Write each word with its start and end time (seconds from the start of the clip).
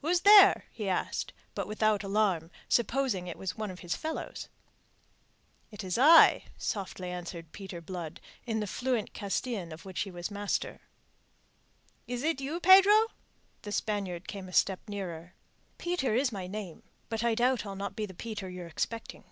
"Who's 0.00 0.20
there?" 0.20 0.64
he 0.72 0.88
asked, 0.88 1.34
but 1.54 1.68
without 1.68 2.02
alarm, 2.02 2.50
supposing 2.66 3.26
it 3.26 3.36
one 3.58 3.70
of 3.70 3.80
his 3.80 3.94
fellows. 3.94 4.48
"It 5.70 5.84
is 5.84 5.98
I," 5.98 6.44
softly 6.56 7.10
answered 7.10 7.52
Peter 7.52 7.82
Blood 7.82 8.22
in 8.46 8.60
the 8.60 8.66
fluent 8.66 9.12
Castillan 9.12 9.70
of 9.70 9.84
which 9.84 10.00
he 10.00 10.10
was 10.10 10.30
master. 10.30 10.80
"Is 12.06 12.22
it 12.22 12.40
you, 12.40 12.58
Pedro?" 12.58 13.08
The 13.60 13.72
Spaniard 13.72 14.26
came 14.26 14.48
a 14.48 14.52
step 14.54 14.80
nearer. 14.88 15.34
"Peter 15.76 16.14
is 16.14 16.32
my 16.32 16.46
name; 16.46 16.82
but 17.10 17.22
I 17.22 17.34
doubt 17.34 17.66
I'll 17.66 17.76
not 17.76 17.94
be 17.94 18.06
the 18.06 18.14
Peter 18.14 18.48
you're 18.48 18.66
expecting." 18.66 19.24